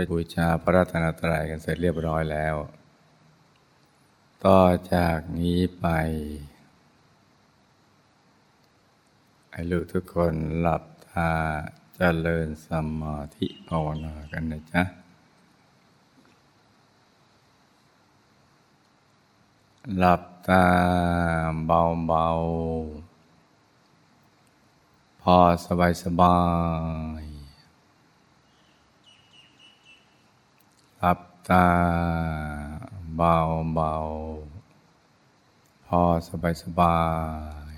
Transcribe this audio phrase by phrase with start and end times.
[0.00, 2.56] ได้บูชาพระรัตนตรัยกันเสร็จเรียบร้อยแล้ว
[4.44, 4.62] ต่อ
[4.92, 5.86] จากนี้ไป
[9.52, 11.30] ให้ลูกทุกคนหลับตา
[11.94, 12.68] เจริญส
[13.00, 14.82] มาธิภาวนากันนะจ๊ะ
[19.96, 20.64] หลับตา
[21.66, 25.36] เบาๆ พอ
[25.66, 26.38] สบายสบา
[27.20, 27.24] ย
[31.02, 31.20] หลับ
[31.50, 31.68] ตา
[33.16, 33.36] เบา
[33.72, 33.94] เบา
[35.86, 37.00] พอสบายสบา
[37.72, 37.74] ย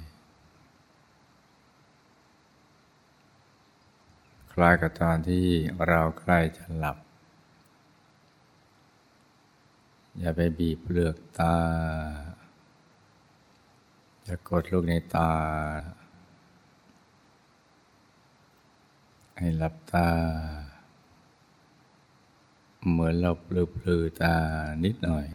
[4.53, 5.47] คล้ายกับตอนที่
[5.89, 6.99] เราใกล้จะหลับ
[10.19, 11.57] อย่าไปบีบเปลือกตา
[14.25, 15.33] อย่ากดลูกในตา
[19.39, 20.09] ให้หลับตา
[22.89, 24.37] เหมือนเราปลือปลือตา
[24.85, 25.27] นิดหน่อย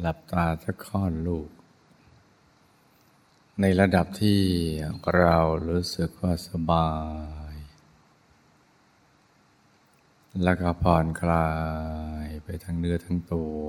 [0.00, 1.48] หลับตาสักค่อนลูก
[3.60, 4.40] ในระดับที่
[5.16, 6.90] เรารู้สึกว่าสบา
[7.52, 7.54] ย
[10.42, 11.48] แล้วก็ผ่อนคลา
[12.24, 13.60] ยไปทั้งเนื้อทั้งตัว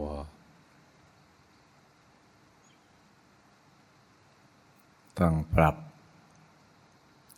[5.20, 5.76] ต้องปรับ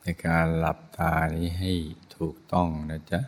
[0.02, 1.74] ในการหลับตานี้ให้
[2.16, 3.22] ถูกต้องนะจ๊ะ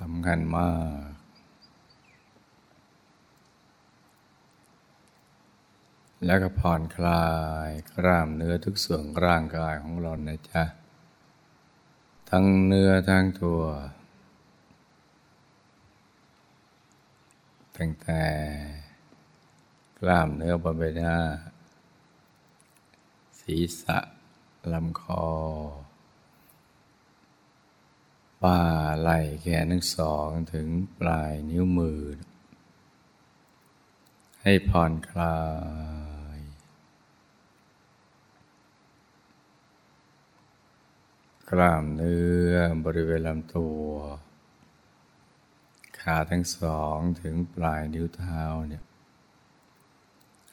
[0.00, 0.70] สำคัญมา
[1.06, 1.18] ก
[6.24, 7.26] แล้วก็ผ่อนคลา
[7.68, 10.62] ยกล้ามเนื้อทุกส่วนร่างกายของเรานะจ๊ะ
[12.30, 13.62] ทั้งเนื้อทั้งตัว
[17.76, 18.22] ตั้งแต่
[19.98, 21.16] กล้ามเนื้อบนใบหน้า
[23.40, 23.98] ศีรษะ
[24.72, 25.24] ลำคอ
[28.42, 28.62] บ่า
[29.00, 30.68] ไหล่แขนทั้งสองถึง
[30.98, 32.02] ปลายนิ้วมือ
[34.42, 35.38] ให้ผ่อนคลา
[36.36, 36.38] ย
[41.50, 42.54] กล้ามเนื้อ
[42.84, 43.84] บริเวณลำตัว
[46.00, 48.84] ขาทั้งสองถึงปลายนิ้วเท้าเนี่ย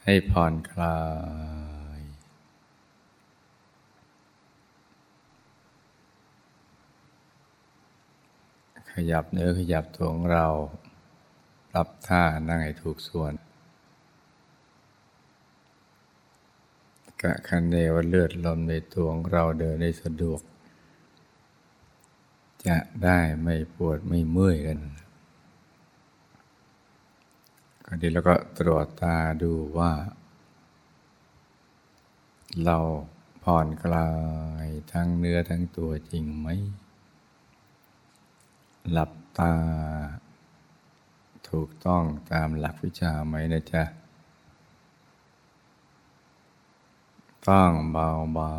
[0.03, 0.99] ให้ผ่อนคลา
[1.73, 1.74] ย
[8.95, 10.47] ขยับเนื้อขยับตัวของเรา
[11.71, 13.33] ปรับท่านั่งให้ถูกส่วน
[17.21, 20.41] กะคันเนว่าเลือดลมในตัวของเราเดินได้สะดวก
[22.67, 24.79] จะได้ไม่ปวดไม่เมื่อยกัน
[27.85, 29.91] ก็ดีแล้วก็ตรวจตาดูว่า
[32.63, 32.77] เรา
[33.43, 34.09] ผ่อนคลา
[34.65, 36.47] ยทั้งเนื้อทั้งตัวจริงไหม
[38.91, 39.53] หลับตา
[41.49, 43.83] ถูกต้องตามหลักวิชาไหมนะจ๊ะ
[47.47, 48.53] ตั้งเบาเบา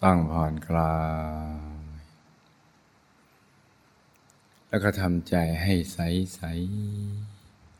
[0.00, 0.94] ต้งผ่อนคลา
[1.80, 1.84] ย
[4.68, 5.98] แล้วก็ทำใจให้ใส
[6.34, 6.40] ใส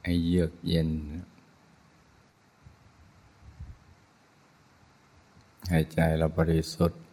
[0.04, 0.90] ให้เยือกเย็น
[5.68, 7.03] ให้ใจเราบริสุทธิ์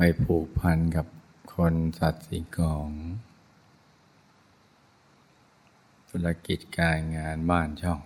[0.00, 1.06] ไม่ผูกพันกับ
[1.54, 2.88] คนสัตว์สิ่งของ
[6.08, 8.00] ธุรกิจการงานบ้านช่อง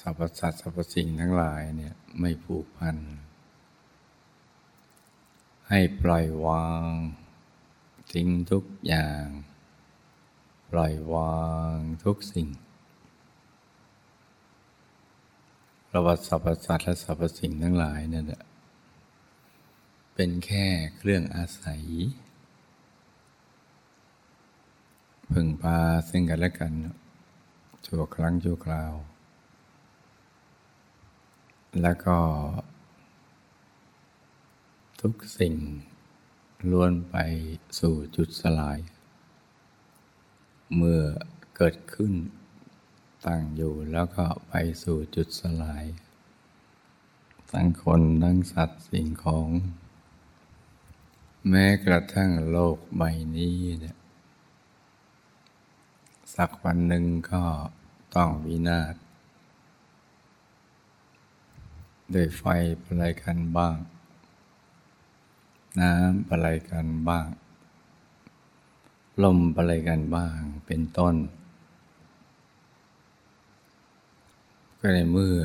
[0.00, 2.96] สรรพสัตว์สรรพสิ่งทั้งหลายเนี่ยไม่ผูกพัน
[5.68, 6.90] ให้ปล่อยวาง
[8.12, 9.24] ทิ้งทุกอย่าง
[10.70, 11.42] ปล่อยวา
[11.72, 12.48] งทุกสิ่ง
[15.90, 18.42] ประวัติสรรพสัตว์และสรรพสิ่งทั้งหลายนั่นแหละ
[20.14, 21.82] เป็นแค่เครื่องอาศัย
[25.32, 25.78] พึ่งพา
[26.10, 26.72] ซึ่งกันและกัน
[27.86, 28.92] ชั่วครั้งชั่วคราว
[31.82, 32.18] แล้วก็
[35.00, 35.54] ทุกสิ่ง
[36.70, 37.16] ล้วนไป
[37.78, 38.78] สู่จุดสลาย
[40.76, 41.02] เมื่อ
[41.56, 42.12] เกิดขึ้น
[43.26, 45.84] ตั้งอยู่แล้วก็ไปสู่จุดสลาย
[47.50, 49.48] ทั้งคนทั้งสัตว์สิ่งของ
[51.48, 53.02] แม้กระทั่งโลกใบ
[53.36, 53.96] นี้เนี่ย
[56.34, 57.42] สักวันหนึ่งก็
[58.16, 58.94] ต้องวินาศ
[62.14, 62.44] ด้วยไฟ
[62.84, 63.76] อะไรกันบ้าง
[65.80, 67.26] น้ำอะไรกันบ้าง
[69.22, 71.14] ลมอะไรกันบ้างเป็นต้น
[74.80, 75.36] ก็ในเมื่อ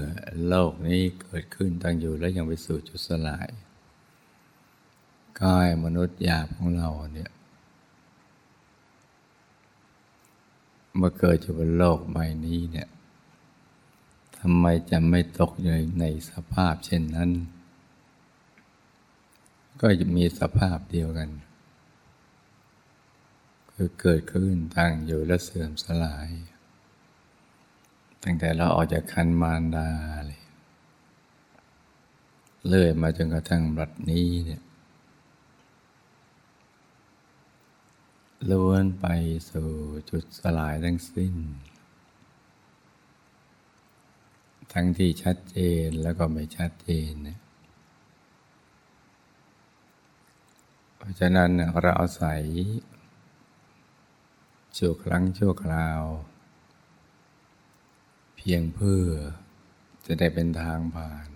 [0.47, 3.49] โลกนี้เกิดขึ้นตั้งอยู่แล้วยังไปสู่จุดสลาย
[5.41, 7.31] กายมนุษย์หยาบของเราเนี่ย
[10.97, 12.87] เมื่อเกิดอยู่บนโลกใบนี้เนี่ย
[14.39, 17.31] ทำไมจะไม่ตกอยู่ในสภาพเช่นนั้น
[19.81, 21.29] ก็จะมีสภาพเดียวกัน
[23.71, 26.29] คือเกิดขึ้นตั้งอยู่และเสื่อมสลาย
[28.23, 29.89] ตั้งแต่เราออกจากคันมารดา
[30.27, 30.41] เลย
[32.67, 34.63] เลื่อยมาจนกระทั่งบัดนี้เนี่ย
[38.51, 39.05] ล้วนไป
[39.51, 39.69] สู่
[40.09, 41.35] จุดสลายทั้งสิ้น
[44.73, 47.39] ทั้งที่ชัดเจนแล้วก็ไม่ชัดเจนเนี่ย
[50.97, 52.43] เพราะฉะนั้นเราอาศัย
[54.77, 56.03] ชั่วครั้งชั่วคราว
[58.47, 59.05] พียงเพื่อ
[60.05, 61.29] จะได้เป็นทางผ่าน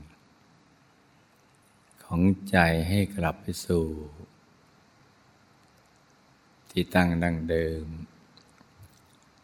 [2.03, 2.57] ของใจ
[2.89, 3.87] ให้กลับไปสู่
[6.71, 7.85] ที่ตั้งดังเดิม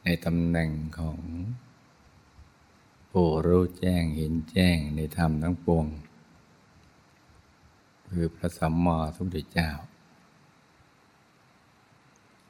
[0.04, 1.20] ในตำแหน่งของ
[3.10, 5.86] ผู้รู้แจ้งเห็นแจ้งในธรรมทั้งปวง
[8.10, 9.70] คือพระสัมมาสัมพุทธเจ้า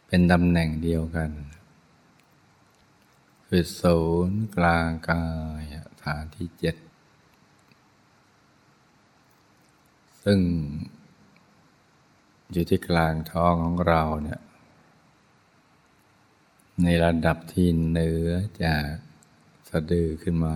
[0.07, 1.31] เป็นตำแหน่งเดียวกัน
[3.55, 5.25] คือศูนย์กลางกา
[5.61, 5.63] ย
[6.03, 6.75] ฐานที่เจ็ด
[10.23, 10.39] ซึ่ง
[12.51, 14.41] อยู่ที่กลางท้องของเราเนี่ย
[16.83, 18.29] ในระดับที่เหนือ
[18.63, 18.89] จาก
[19.69, 20.55] สะดือขึ้นมา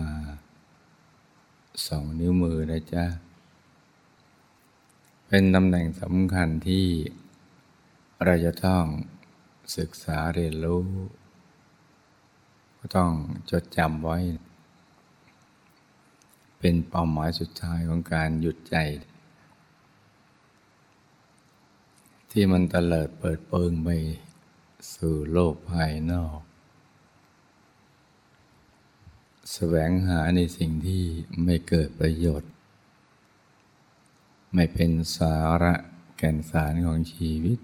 [1.88, 3.05] สองนิ้วมือนะจ๊ะ
[5.27, 6.88] เป็นตำแหน่งสำคัญที่
[8.23, 8.83] เราจะต้อง
[9.77, 10.85] ศึกษาเรียนรู้
[12.95, 13.11] ต้อง
[13.49, 14.19] จดจำไว้
[16.59, 18.77] เป็นเป้าหมายสุดท้ายของการหยุดใจ
[22.31, 23.89] ที่มันตะเลิดเปิดเปิงไป
[24.93, 26.39] สู่โลกภายนอก
[29.53, 31.03] แสวงหาในสิ่งที่
[31.43, 32.51] ไม่เกิดประโยชน์
[34.53, 35.73] ไม่เป็นสาระ
[36.17, 37.59] แก่นสารของชีวิต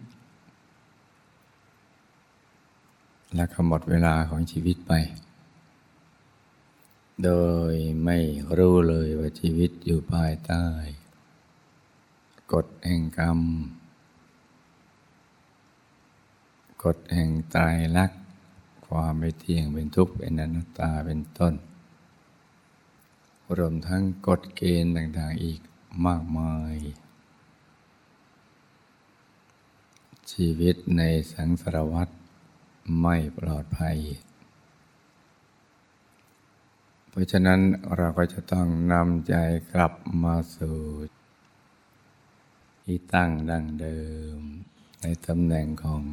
[3.35, 4.93] และก็หมดเวลาของชีวิตไป
[7.23, 7.31] โด
[7.71, 7.73] ย
[8.05, 8.17] ไม่
[8.57, 10.65] รู้เลยว่าชีวิตอยู่ภายใต้
[12.53, 13.39] กฎแห่งกรรม
[16.83, 18.11] กฎแห่งตายรัก
[18.87, 21.53] ความไม่เที่ยงเป็นทุกข์เป็นอนัตตาเป็นต้น
[23.57, 25.59] รวมทั้งกฎเกณฑ์ต่างๆอีก
[26.05, 26.75] มากมาย
[30.31, 31.01] ชีวิตใน
[31.33, 32.09] สังสารวัฏ
[33.01, 33.97] ไม่ปลอดภัย
[37.09, 37.59] เพราะฉะนั้น
[37.95, 39.35] เราก็จะต้องนำใจ
[39.73, 39.93] กลับ
[40.23, 40.79] มาสู่
[42.83, 44.01] ที่ตั้งดังเดิ
[44.35, 44.37] ม
[45.01, 46.03] ในตำแหน่งของ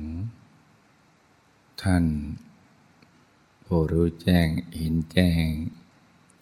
[1.82, 2.04] ท่าน
[3.64, 5.46] ผู้รู้แจ้งเห็นแจ้ง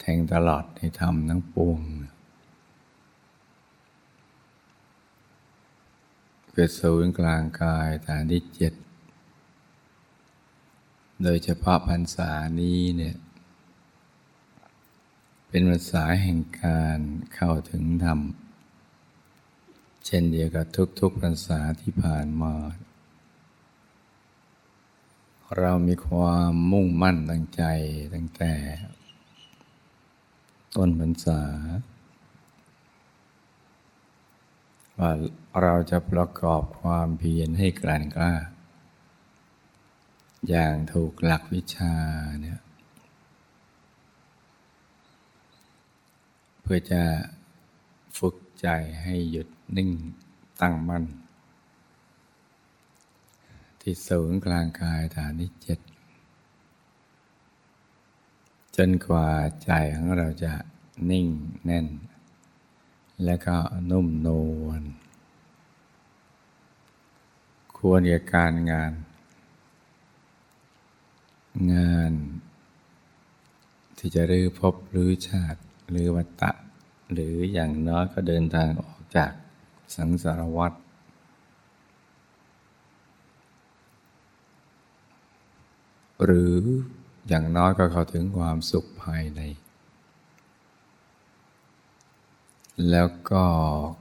[0.00, 1.80] แทงตลอดในธรรมทั้งปวง
[6.52, 8.73] เกิดศูนย์กลางกายฐานที่เจ็ด
[11.22, 13.16] โดยเฉพาะพรรษานี้เนี่ย
[15.48, 16.98] เป็นภาษาแห่งการ
[17.34, 18.20] เข้าถึงธรรม
[20.06, 20.66] เช่นเดียวกับ
[21.00, 22.54] ทุกๆพรรษาที่ผ่านมา
[25.58, 27.62] เรามีความมุ่งมั่นตั้งใจ
[28.14, 28.54] ตั้งแต่
[30.76, 31.42] ต้นพรรษา
[34.98, 35.10] ว่า
[35.62, 38.34] เราจะประกอบความเพียรให้กลั่นกล้า
[40.47, 41.95] อย่างถูกหลักวิชา
[42.40, 42.61] เนี่ย
[46.61, 47.02] เพื่อจะ
[48.18, 48.68] ฝึกใจ
[49.02, 49.90] ให้หยุดนิ่ง
[50.61, 51.04] ตั้งมั่น
[53.80, 55.80] ที่ศูนย์กลางกายฐานที่เจ็ด
[58.76, 59.28] จนกว่า
[59.64, 60.52] ใจของเราจะ
[61.11, 61.26] นิ่ง
[61.64, 61.87] แน่น
[63.25, 63.57] และก็
[63.90, 64.28] นุ่มน
[64.64, 64.83] วล
[67.76, 68.92] ควรกับการงาน
[71.72, 72.12] งาน
[73.98, 76.50] ที่จะรื้อพบรื้อชาติหรือวัตตะ
[77.12, 79.32] หรืออย่างน้อยก็เดินทางออกจาก
[79.96, 80.72] สังสารวัฏ
[86.24, 86.56] หรือ
[87.28, 89.40] อย่างน้อยก็เข้าถึงความสุขภายใน
[92.90, 93.46] แล้วก็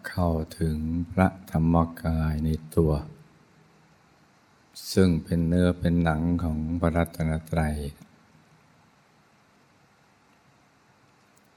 [0.10, 0.78] เข้าถึง
[1.12, 2.92] พระธรรมกายในตัว
[4.94, 7.76] ซึ่งเป็นเนื้อเป็นหนังของพระรัตนตรัย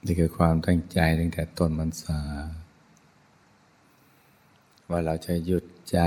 [0.05, 2.21] นี่คือความตั้งใจตั้งแต่ต้นมันษา
[4.89, 5.99] ว่าเราจะหยุดใจ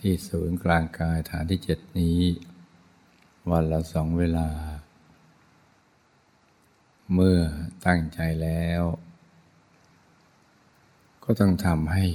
[0.00, 2.20] ที่ศูนย์กลางกายฐานที่เจ็ดนี้
[3.50, 4.48] วันละสองเวลา
[7.14, 7.38] เมื่อ
[7.86, 8.82] ตั้งใจแล้ว
[11.24, 12.06] ก็ต้องทำให้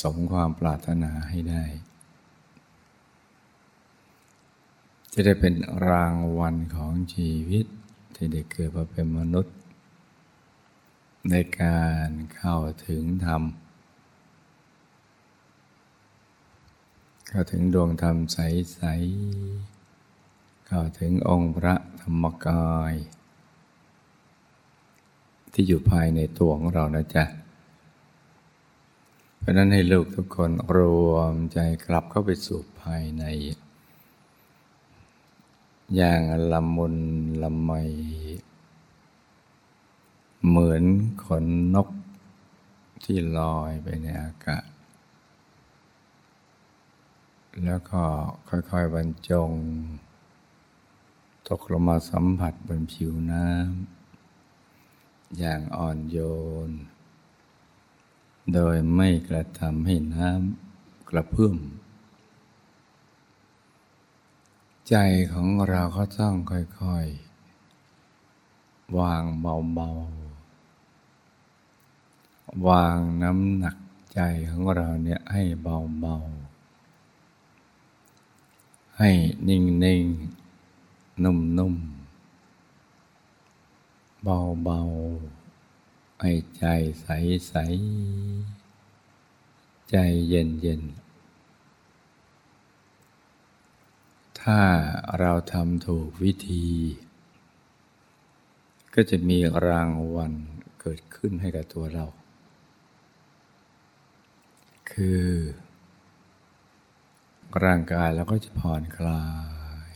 [0.00, 1.64] สมความปรารถนาให้ได้
[5.12, 5.54] จะได้เป็น
[5.88, 7.66] รางวัลของชีวิต
[8.14, 9.56] ที่ได้เกิดมาเป็นมนุษย์
[11.30, 13.42] ในการเข้าถึงธรรม
[17.28, 18.80] เข้าถึงดวงธรรมใส
[19.50, 22.94] ๆ เข้าถึงองค์พระธรรมกาย
[25.52, 27.24] ที่อยู่ภายในตัวของเรานะจ๊ะ
[29.38, 30.78] เพราะนั้นให้ลูกทุกคนร
[31.10, 33.24] วมใจกลับเข้าไปสู่ภายใน
[35.96, 36.20] อย่าง
[36.52, 36.96] ละมุน
[37.42, 37.70] ละไม
[40.46, 40.84] เหมือน
[41.24, 41.88] ขนนก
[43.04, 44.66] ที่ลอยไปในอากาศ
[47.64, 48.02] แล้วก็
[48.48, 49.50] ค่อยๆบรรจง
[51.48, 56.18] ตกลงมาสัมผัสบนผิวน้ำอย่างอ่อนโย
[56.68, 56.70] น
[58.54, 61.56] โดยไม่กระทำให้น้ำกระเพื่อม
[64.90, 64.96] ใจ
[65.32, 73.76] ของเราก็ต้องค่อยๆ วางเบาๆ วางน้ำหนัก
[74.14, 74.20] ใจ
[74.50, 79.10] ของเราเนี่ยให้เบาๆ ให้
[79.48, 80.04] นิ่งนิ่ง
[81.24, 81.74] นุ่มนุ่ม
[84.22, 84.80] เบาเบา
[86.20, 86.64] ให้ใจ
[87.02, 87.06] ใส
[87.48, 87.54] ใส
[89.90, 89.96] ใจ
[90.28, 90.82] เย็นเย็น
[94.42, 94.60] ถ้า
[95.20, 96.66] เราทำถูกวิธี
[98.94, 100.32] ก็จะมีรางวัล
[100.80, 102.06] เกิดขึ้นให้กับตัวเรา
[104.92, 105.26] คือ
[107.64, 109.24] ร่างกายเราก็จะผ่อนคลา
[109.88, 109.90] ย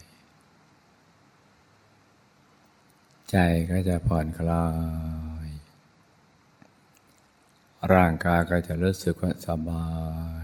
[3.30, 3.36] ใจ
[3.70, 4.66] ก็จะผ่อนคลา
[5.46, 5.48] ย
[7.92, 9.88] ร่างกายก็จะรู้สึกว่าสบา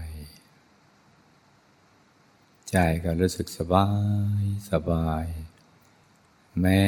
[2.71, 3.87] ใจก็รู้สึกสบา
[4.41, 5.25] ยสบาย
[6.61, 6.81] แม้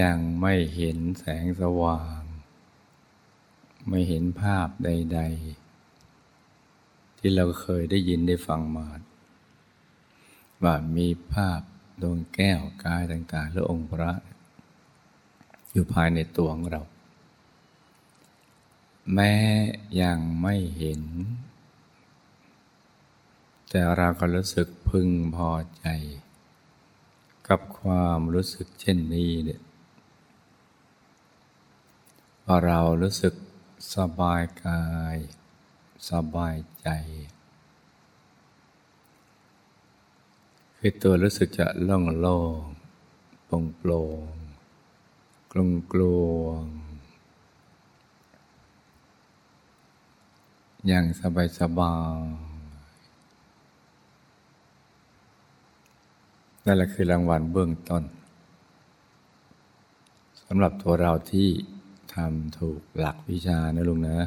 [0.00, 2.22] ยังไม่เห็นแสงสว่าง
[3.88, 5.20] ไม่เห็นภาพใด
[6.00, 8.88] ๆ ที่เราเคยได้ยินได้ฟังมา
[10.62, 11.60] ว่ามีภาพ
[12.02, 14.12] ดวงแก้วกายต่างๆหรือองค์พระ
[15.72, 16.82] อยู่ภายในตัวของเรา
[19.14, 19.34] แม้
[20.02, 21.02] ยังไม่เห็น
[23.76, 25.86] แต่เราก็รู้สึกพึงพอใจ
[27.48, 29.62] กับความรู้สึกเช่นนี้เนี่ย
[32.44, 33.34] ว่าเรารู้สึก
[33.94, 35.16] สบายกาย
[36.10, 36.88] สบายใจ
[40.76, 42.60] คือตัวรู้สึกจะล่องโล่ง
[43.44, 44.22] โปร่งโปร่ง
[45.52, 46.02] กลงกล
[46.34, 46.62] วง
[50.86, 52.45] อย่างสบายสบาย
[56.68, 58.02] นั่นแหละคือรางวัลเบื้องต้น
[60.44, 61.48] สำหรับตัวเราที่
[62.14, 64.18] ทำถูกหลักวิชานะลุงนะ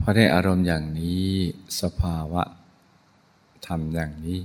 [0.00, 1.26] พอได้อารมณ์อย่างนี้
[1.80, 2.42] สภาวะ
[3.66, 4.40] ทำอย่างนี้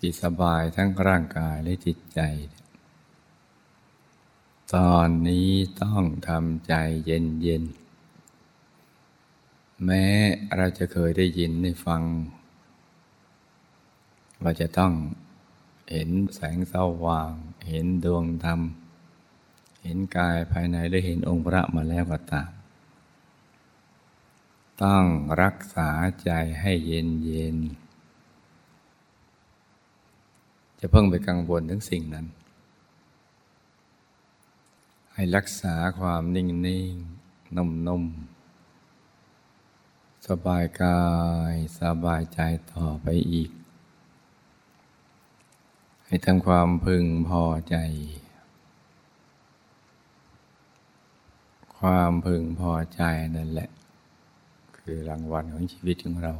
[0.00, 2.20] จิตสบายทั้งร่างกายและจิตใจ
[4.74, 5.50] ตอนนี้
[5.82, 6.74] ต้องทำใจ
[7.04, 7.64] เย็นเย็น
[9.84, 10.04] แม้
[10.56, 12.02] เราจะเคยได้ยินได้ฟัง
[14.44, 14.92] ว่าจะต้อง
[15.90, 17.32] เห็นแสงสว่าง
[17.68, 18.60] เห็นดวงธรรม
[19.82, 22.50] เห็นกายภายในหรือเห็นองค์พระมาแล้วก็ตาม
[24.82, 25.04] ต้อง
[25.42, 25.90] รักษา
[26.22, 26.30] ใจ
[26.60, 27.56] ให้เย็นเย็น
[30.78, 32.26] จะเพิ่งไปกังวลถึงสิ่งนั้น
[35.14, 36.92] ให้รักษาความนิ่งนิ่ง
[37.56, 38.04] นุ่มนุ่ม
[40.26, 41.02] สบายกา
[41.52, 42.40] ยสบายใจ
[42.72, 43.50] ต่อไปอีก
[46.12, 47.76] ให้ทำความพึงพอใจ
[51.78, 53.02] ความพึงพอใจ
[53.36, 53.70] นั่นแหละ
[54.78, 56.34] คือรางวัลของชีวิตของเรา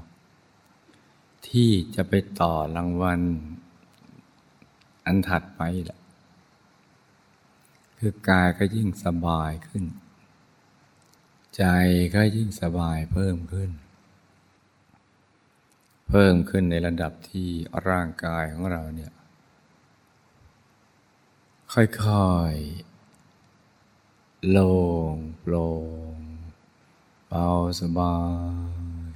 [1.48, 3.20] ที่จะไปต่อรางวัล
[5.06, 6.00] อันถัดไปแหละ
[7.98, 9.84] คือกายก็ยิ่งสบายขึ้น
[11.56, 11.64] ใจ
[12.14, 13.70] ก็ยิ่งสบายเพิ่มขึ้น
[16.08, 17.48] เพิ่มขึ้นในระดับที่
[17.88, 19.12] ร่างกายของเราเนี่ย
[21.76, 24.74] ค่อยๆโล่
[25.14, 25.68] งโปร่
[26.14, 26.18] ง
[27.28, 27.48] เบา
[27.80, 28.16] สบา
[29.06, 29.10] ย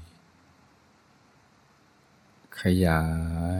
[2.60, 3.04] ขยา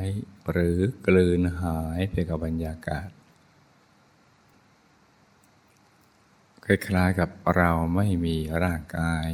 [0.03, 0.05] ย
[0.51, 3.09] หรือกลืนหายไปกับบรรยากาศ
[6.65, 9.29] คล้ายๆกับเราไม่มีร่างกาย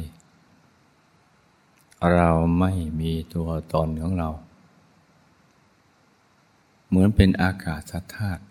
[2.13, 4.29] เราไม่มีตัวตนของเรา
[6.87, 8.43] เหมือนเป็นอากาศธาตุ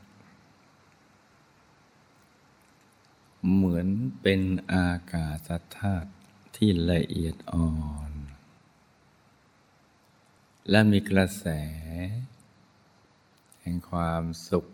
[3.51, 3.89] เหมือน
[4.23, 4.41] เป็น
[4.73, 6.11] อากาศธาตุ
[6.57, 7.71] ที่ละเอียดอ่อ
[8.11, 8.13] น
[10.71, 11.47] และมีกระแส
[13.61, 14.67] แห่งความสุข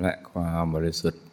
[0.00, 1.24] และความบริสุทธิ์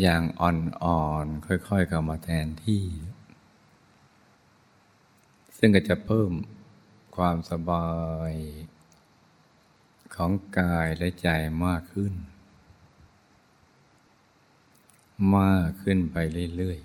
[0.00, 2.84] อย่างอ่อนๆค่อยๆเข้ามาแทนที่
[5.58, 6.30] ซึ่งก็จะเพิ่ม
[7.16, 7.90] ความสบา
[8.30, 8.32] ย
[10.14, 11.28] ของกายและใจ
[11.64, 12.14] มากขึ้น
[15.36, 16.16] มากขึ้นไป
[16.56, 16.78] เรื่อย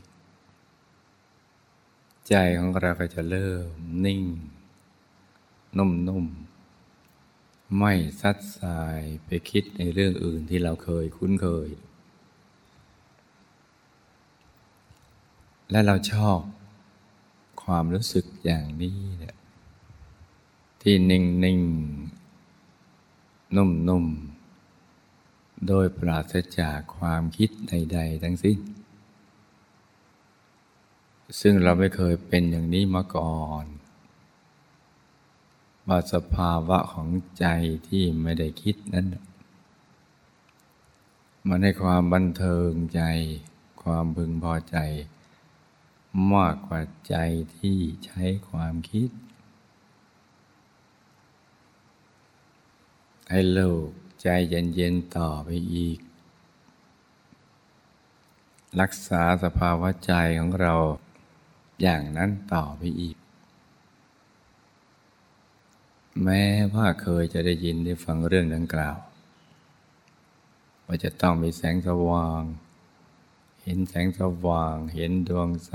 [1.52, 3.70] ๆ ใจของเราก็จะเริ่ม
[4.06, 4.24] นิ่ง
[5.78, 11.70] นุ่มๆ ไม่ซัดสายไปคิดในเรื่องอื่นที่เราเคยคุ้นเคย
[15.72, 16.40] และเราชอบ
[17.64, 19.36] ความรู้สึกอย่างนี้เนี่ย
[20.82, 21.22] ที่นิ่
[21.58, 21.60] ง
[22.38, 24.45] ๆ นุ่ม ๆ
[25.68, 28.60] โดยปราศจากความคิดใด ๆ ทั้งสิ้น
[31.42, 33.66] ซึ่งเราไม่เคยเป็นอย่างนี้มาก่อน
[35.88, 37.10] ว่าสภาวะของ
[37.40, 37.48] ใจ
[37.88, 39.08] ที่ไม่ได้คิดนั้น
[41.48, 43.02] มันให้ความบันเทิงใจ
[43.84, 44.78] ความพึงพอใจ
[46.34, 47.16] มากกว่าใจ
[47.58, 49.10] ที่ใช้ความคิด
[53.30, 53.90] ให้โลก
[54.26, 56.00] ใจเย็นๆต่อไปอีก
[58.82, 60.74] รักษาสภาวะใจของเรา
[61.82, 63.16] อย่างนั้นต่อไปอีก
[66.24, 68.98] แม้ว่าเคยจะได้ยินได้ฟังเรื่องดังกล่าว
[70.86, 72.44] ว่าจะต้องมีแสงสว่าง
[73.64, 75.74] เห็นแสงสว่าง เห็นดวงใส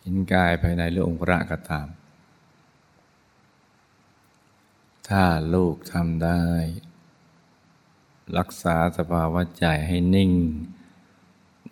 [0.00, 1.86] เห็นกายภายในหรือองค์พระก็ตาม
[5.08, 6.42] ถ้าลูกทำได้
[8.38, 10.32] รักษาสภาวะใจให้นิ่ง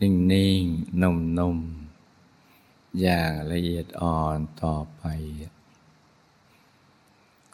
[0.00, 0.62] นิ่งนิ่ง
[1.02, 1.58] นุ่มนุ่ม
[3.00, 5.02] อย่างละเอียดอ่อนต่อไป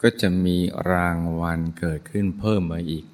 [0.01, 0.57] ก็จะมี
[0.91, 3.05] รางวัลเกิดขึ้นเพิ่มมาอีก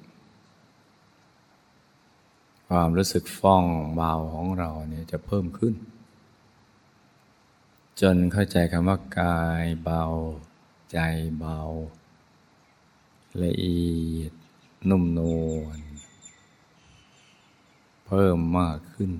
[2.68, 5.74] ความรู้สึกฟ่องเบาของเราเนี่ยจะเพิ่มขึ้น
[8.00, 10.04] จนเข้าใจคำว่ากายเบา
[10.92, 10.98] ใจ
[11.38, 11.60] เบา
[13.44, 14.32] ละเอียด
[14.88, 15.20] นุ่มน
[15.54, 15.80] วล
[18.06, 19.12] เพิ่มมากขึ้น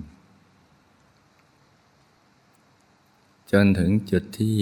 [3.50, 4.60] จนถึงจุดที่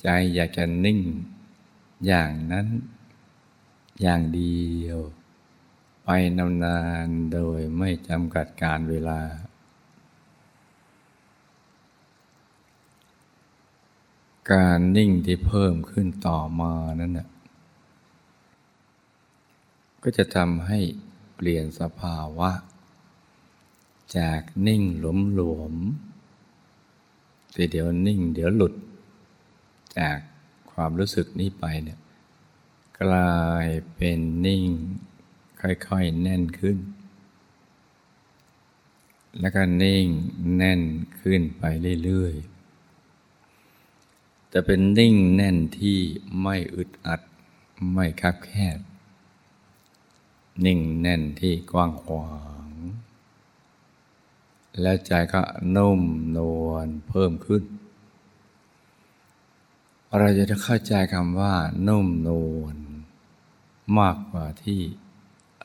[0.00, 1.00] ใจอยากจะนิ่ง
[2.06, 2.66] อย่างนั้น
[4.00, 4.98] อย่างเดียว
[6.04, 6.08] ไป
[6.38, 9.20] นานๆโดยไม่จำกัดการเวลา
[14.52, 17.28] การนิ่งที่เพิ่มขึ้นต่อมานั้นน่ะ
[20.02, 20.80] ก็จะทำให้
[21.34, 22.50] เปลี่ยนสภาวะ
[24.16, 25.74] จากนิ่งหลวมหลวม
[27.52, 28.74] แต่เดี๋ยวนิ่ง เดี๋ยวหลุด
[29.98, 30.18] จาก
[30.72, 31.98] ความรู้สึกนี้ไปเนี่ย
[33.00, 34.68] กลายเป็นนิ่ง
[35.60, 36.78] ค่อยๆ แน่นขึ้น
[39.40, 40.06] แล้วก็นิ่ง
[40.56, 40.82] แน่น
[41.20, 41.62] ขึ้นไป
[42.04, 45.98] เรื่อยๆจะเป็นนิ่งแน่นที่
[46.42, 47.20] ไม่อึดอัด
[47.92, 48.78] ไม่คับแคบ
[50.64, 52.30] นิ่งแน่นที่กว้างขวา
[52.66, 52.68] ง
[54.80, 55.42] แล้วใจก็
[55.76, 56.02] นุ่ม
[56.36, 57.62] นวลเพิ่มขึ้น
[60.18, 61.54] เราจะเข้าใจคำว่า
[61.88, 62.76] นุ่มนวล
[63.98, 64.80] มากกว่าที่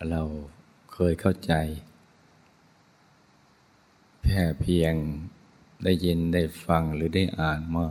[0.09, 0.21] เรา
[0.93, 1.53] เคยเข้าใจ
[4.25, 4.93] แค่เพียง
[5.83, 7.87] ได้ยินได้ฟังหรือได้อ่านมา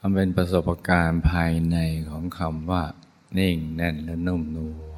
[0.00, 1.76] มันเป็นประสบการณ์ภายใน
[2.10, 2.84] ของคำว่า
[3.38, 4.94] นิ่งแน่นและนุ่มนว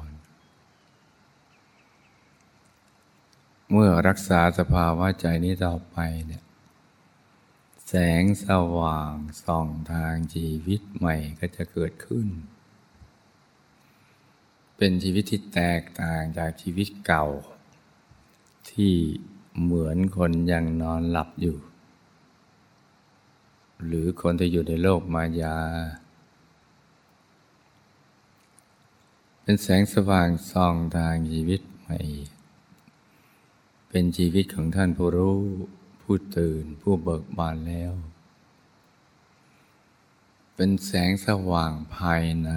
[3.73, 6.43] เมื่อรักษาสภาวะใจนี้ต่อไปเนี่ย
[7.87, 12.27] แสงสว่างส่องทางชีวิตใหม่ก็จะเกิดขึ้น
[14.77, 17.27] เป็นชีวิตที่แตกต่างจากชีวิตเก่า
[18.71, 18.93] ที่
[19.61, 21.57] เหมือนคนยังนอนหลับอยู่
[23.85, 25.57] หรือคนที่อยู่ในโลกมายา
[29.43, 32.07] เป็นแสงสว่างส่องทางชีวิตภัย
[33.93, 35.39] เป็นชีวิตของท่านผู้รู้
[36.01, 37.93] ผู้ตื่นผู้เบิกบานแล้ว
[40.55, 42.51] เป็นแสงสว่างภายใน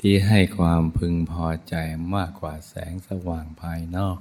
[0.00, 1.74] ที่ให้ความพึงพอใจ
[2.14, 4.18] มากกว่าแสงสว่างภายนอก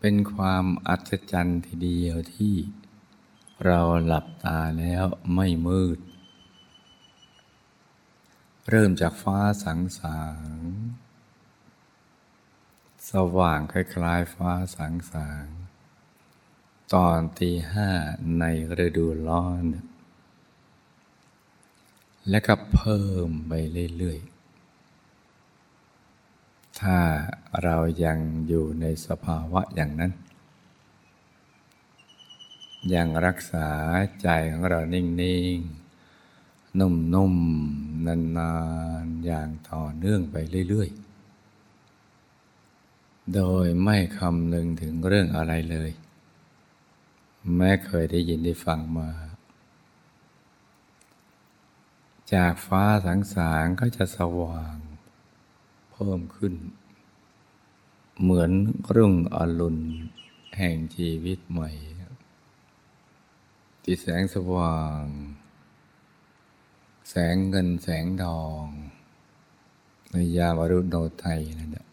[0.00, 2.54] เป็นความอัศจรรย์ทีเดียวที่
[3.64, 5.04] เราหลับตาแล้ว
[5.34, 5.98] ไม่มืด
[8.68, 10.20] เริ่มจากฟ้าสังสา
[10.56, 10.58] ง
[13.10, 15.46] สว่างคล้ายๆฟ้าสังสาง
[16.94, 17.90] ตอนตีห้า
[18.38, 18.44] ใน
[18.84, 19.64] ฤดูร้อน
[22.30, 23.52] และก็เพิ่มไป
[23.96, 26.98] เรื่อยๆ ถ้า
[27.62, 28.18] เรายัง
[28.48, 30.12] อยู่ในสภาวะอย่างนั้น
[32.94, 33.68] ยังรักษา
[34.22, 35.04] ใจของเรานิ่
[35.56, 35.79] ง ๆ
[36.78, 38.52] นุ่มๆนา
[39.04, 40.36] นๆ อย่างต่อเนื่องไป
[40.68, 45.90] เรื่อยๆ โดยไม่คำนึงถึงเรื่องอะไรเลย
[47.56, 49.10] แม้เคยได้ยินได้ฟังมา
[52.34, 54.76] จากฟ้าสังสางก็จะสว่าง
[55.92, 56.54] เพิ่มขึ้น
[58.20, 58.50] เหมือน
[58.94, 59.78] รุ่งอรุณ
[60.56, 61.70] แห่งชีวิตใหม่
[63.82, 65.04] ที่แสงสว่าง
[67.12, 68.64] แสงเงินแสงทอง
[70.10, 71.86] ในยามอรุณโนไทยนั่นแหละ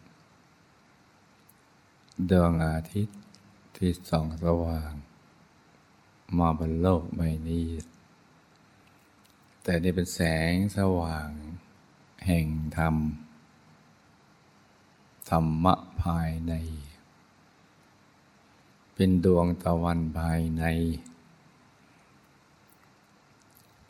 [2.30, 3.18] ดวงอาทิตย์
[3.76, 4.92] ที่ส่องสว่าง
[6.38, 7.66] มาบนโลกใบนี้
[9.62, 11.30] แต่นี่เป็นแสงสว่าง
[12.26, 12.96] แห่งธรรม
[15.30, 16.54] ธรรมะภายใน
[18.94, 20.64] เป็นดวงตะวันภายใน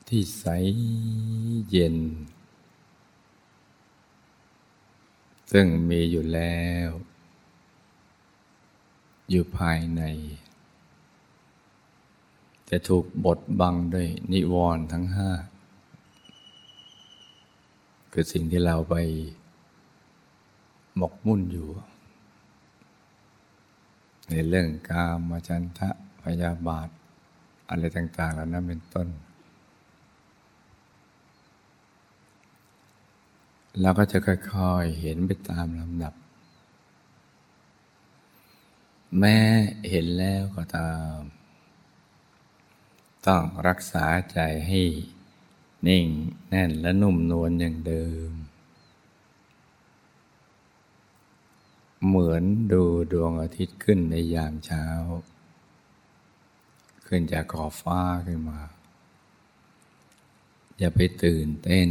[0.09, 0.47] ที่ใส
[1.71, 1.97] เย็น
[5.53, 6.89] ซึ่งมีอยู่แล้ว
[9.31, 10.03] อยู่ภายใน
[12.71, 15.31] จะถูกบดบังด้วยนิวรณ์ทั้งห้า
[18.13, 18.95] คือสิ่งที่เราไป
[20.97, 21.69] หมกมุ่นอยู่
[24.31, 25.91] ในเรื่องกามจันทะ
[26.23, 26.89] พยาบาท
[27.71, 29.09] อะไรต่าง ๆ แล้วนั้นเป็นต้น
[33.81, 36.15] เราก็จะค่อยๆเห็นไปตามลำดับ
[39.19, 39.39] แม้
[39.91, 41.19] เห็นแล้วก็ตาม
[43.27, 44.39] ต้องรักษาใจ
[44.69, 44.83] ให้
[45.87, 46.07] นิ่ง
[46.49, 48.31] แน่นและนุ่มนวลอย่างเดิม
[52.07, 54.87] เหมือนดูดวงอาทิตย์ขึ้นในยามเช้า
[57.07, 58.61] ขึ้นจากขอบฟ้าขึ้นมา
[60.79, 61.89] อย่าไปตื่นเต้น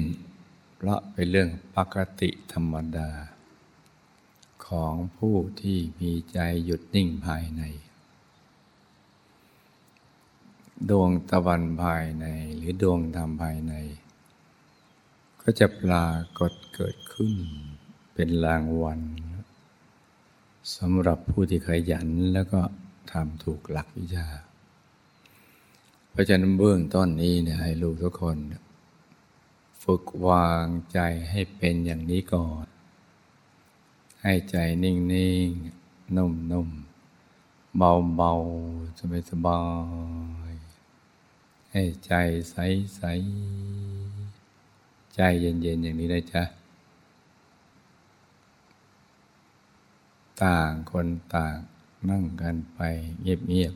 [0.79, 3.09] เพราะเป็นเรื่องปกติธรรมดา
[4.67, 7.63] ของผู้ที่มีใจหยุดนิ่งภายใน
[10.89, 12.25] ดวงตะวันภายใน
[12.57, 13.73] หรือดวงธรรมภายใน
[15.41, 16.09] ก็จะปรา
[16.39, 17.33] กฏเกิดขึ้น
[18.13, 19.01] เป็นรางวัล
[20.75, 22.61] สำหรับผู้ที่ขยันแล้วก็
[23.11, 24.27] ทำถูกหลักวิชา
[26.11, 28.37] เพราะฉะนั้นเบื้องต้นนี้เนี่ยให้ลูกทุกคน
[29.91, 32.65] ฝึกวางใจให้เป็นอย่างนี้ก่อน
[34.23, 35.49] ให้ใจนิ่งนิ่ง
[36.15, 36.69] นุ่มนุ่ม
[37.77, 38.31] เบาเบา
[38.97, 39.61] สบายสบา
[40.51, 40.53] ย
[41.71, 42.13] ให้ใจ
[42.51, 42.55] ใส
[42.95, 43.01] ใส
[45.15, 46.43] ใจเย็นเย็นอย่างนี้นะจ๊ะ
[50.43, 51.55] ต่างคนต่าง
[52.09, 52.79] นั่งกันไป
[53.21, 53.73] เงียบเงียบ